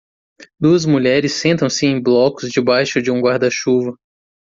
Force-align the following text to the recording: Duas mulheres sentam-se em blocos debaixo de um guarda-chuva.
Duas 0.59 0.83
mulheres 0.83 1.33
sentam-se 1.35 1.85
em 1.85 2.01
blocos 2.01 2.49
debaixo 2.49 2.99
de 3.03 3.11
um 3.11 3.21
guarda-chuva. 3.21 3.95